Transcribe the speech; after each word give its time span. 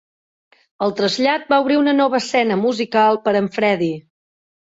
El 0.85 0.93
trasllat 1.01 1.45
va 1.51 1.59
obrir 1.65 1.77
una 1.81 1.93
nova 1.99 2.17
escena 2.23 2.57
musical 2.63 3.19
per 3.27 3.35
a 3.35 3.43
en 3.43 3.51
Freddie. 3.59 4.01